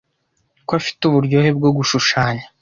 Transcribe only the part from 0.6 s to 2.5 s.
ko afite uburyohe bwo gushushanya